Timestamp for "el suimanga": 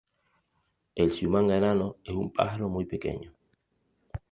0.95-1.55